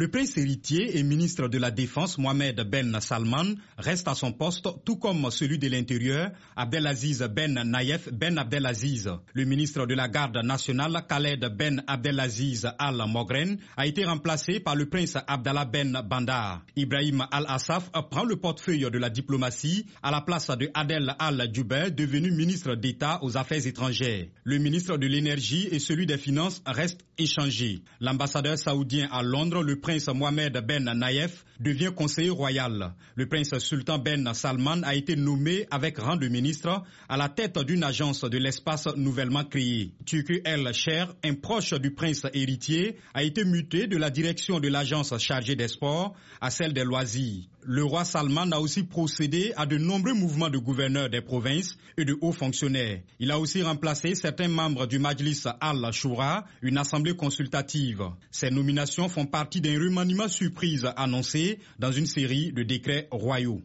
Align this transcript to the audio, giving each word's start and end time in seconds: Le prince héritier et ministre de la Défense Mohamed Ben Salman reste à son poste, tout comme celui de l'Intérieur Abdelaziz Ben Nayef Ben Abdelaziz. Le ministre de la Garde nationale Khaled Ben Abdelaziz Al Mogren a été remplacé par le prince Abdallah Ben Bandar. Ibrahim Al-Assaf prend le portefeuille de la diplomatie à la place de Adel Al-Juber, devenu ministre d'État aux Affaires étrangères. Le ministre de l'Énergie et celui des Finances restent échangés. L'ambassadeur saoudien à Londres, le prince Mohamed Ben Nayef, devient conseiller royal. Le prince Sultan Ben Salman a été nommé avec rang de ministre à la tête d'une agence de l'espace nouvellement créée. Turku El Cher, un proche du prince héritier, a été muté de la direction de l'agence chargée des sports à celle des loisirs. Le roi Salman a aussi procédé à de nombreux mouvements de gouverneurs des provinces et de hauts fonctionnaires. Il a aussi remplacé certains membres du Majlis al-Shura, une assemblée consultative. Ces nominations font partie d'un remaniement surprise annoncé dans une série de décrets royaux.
Le 0.00 0.06
prince 0.06 0.36
héritier 0.36 0.96
et 0.96 1.02
ministre 1.02 1.48
de 1.48 1.58
la 1.58 1.72
Défense 1.72 2.18
Mohamed 2.18 2.60
Ben 2.70 3.00
Salman 3.00 3.56
reste 3.78 4.06
à 4.06 4.14
son 4.14 4.30
poste, 4.30 4.68
tout 4.84 4.94
comme 4.94 5.28
celui 5.32 5.58
de 5.58 5.66
l'Intérieur 5.66 6.30
Abdelaziz 6.54 7.28
Ben 7.34 7.60
Nayef 7.64 8.08
Ben 8.12 8.38
Abdelaziz. 8.38 9.10
Le 9.32 9.44
ministre 9.44 9.86
de 9.86 9.94
la 9.94 10.06
Garde 10.06 10.36
nationale 10.44 11.04
Khaled 11.08 11.44
Ben 11.56 11.82
Abdelaziz 11.88 12.64
Al 12.78 13.02
Mogren 13.08 13.56
a 13.76 13.88
été 13.88 14.04
remplacé 14.04 14.60
par 14.60 14.76
le 14.76 14.86
prince 14.88 15.16
Abdallah 15.26 15.64
Ben 15.64 16.00
Bandar. 16.08 16.62
Ibrahim 16.76 17.26
Al-Assaf 17.32 17.90
prend 18.08 18.22
le 18.22 18.36
portefeuille 18.36 18.88
de 18.88 18.98
la 18.98 19.10
diplomatie 19.10 19.84
à 20.04 20.12
la 20.12 20.20
place 20.20 20.46
de 20.46 20.70
Adel 20.74 21.16
Al-Juber, 21.18 21.90
devenu 21.90 22.30
ministre 22.30 22.76
d'État 22.76 23.18
aux 23.22 23.36
Affaires 23.36 23.66
étrangères. 23.66 24.26
Le 24.44 24.58
ministre 24.58 24.96
de 24.96 25.08
l'Énergie 25.08 25.66
et 25.72 25.80
celui 25.80 26.06
des 26.06 26.18
Finances 26.18 26.62
restent 26.66 27.04
échangés. 27.18 27.82
L'ambassadeur 27.98 28.56
saoudien 28.56 29.08
à 29.10 29.24
Londres, 29.24 29.64
le 29.64 29.80
prince 29.88 30.08
Mohamed 30.08 30.52
Ben 30.66 30.84
Nayef, 30.84 31.46
devient 31.60 31.92
conseiller 31.96 32.28
royal. 32.28 32.92
Le 33.14 33.26
prince 33.26 33.56
Sultan 33.58 33.98
Ben 33.98 34.34
Salman 34.34 34.82
a 34.82 34.94
été 34.94 35.16
nommé 35.16 35.66
avec 35.70 35.98
rang 35.98 36.16
de 36.16 36.28
ministre 36.28 36.82
à 37.08 37.16
la 37.16 37.30
tête 37.30 37.58
d'une 37.60 37.82
agence 37.82 38.20
de 38.20 38.36
l'espace 38.36 38.86
nouvellement 38.96 39.44
créée. 39.44 39.92
Turku 40.04 40.42
El 40.44 40.72
Cher, 40.74 41.14
un 41.24 41.34
proche 41.34 41.72
du 41.72 41.92
prince 41.92 42.26
héritier, 42.34 42.96
a 43.14 43.22
été 43.22 43.44
muté 43.46 43.86
de 43.86 43.96
la 43.96 44.10
direction 44.10 44.60
de 44.60 44.68
l'agence 44.68 45.16
chargée 45.18 45.56
des 45.56 45.68
sports 45.68 46.14
à 46.42 46.50
celle 46.50 46.74
des 46.74 46.84
loisirs. 46.84 47.44
Le 47.70 47.84
roi 47.84 48.04
Salman 48.04 48.50
a 48.52 48.60
aussi 48.60 48.82
procédé 48.84 49.52
à 49.56 49.66
de 49.66 49.76
nombreux 49.76 50.14
mouvements 50.14 50.48
de 50.48 50.58
gouverneurs 50.58 51.10
des 51.10 51.20
provinces 51.20 51.76
et 51.98 52.04
de 52.04 52.16
hauts 52.20 52.32
fonctionnaires. 52.32 53.00
Il 53.18 53.30
a 53.30 53.38
aussi 53.38 53.62
remplacé 53.62 54.14
certains 54.14 54.48
membres 54.48 54.86
du 54.86 54.98
Majlis 54.98 55.42
al-Shura, 55.60 56.44
une 56.62 56.78
assemblée 56.78 57.14
consultative. 57.16 58.04
Ces 58.30 58.50
nominations 58.50 59.08
font 59.08 59.26
partie 59.26 59.60
d'un 59.60 59.77
remaniement 59.78 60.28
surprise 60.28 60.86
annoncé 60.96 61.58
dans 61.78 61.92
une 61.92 62.06
série 62.06 62.52
de 62.52 62.62
décrets 62.62 63.08
royaux. 63.10 63.62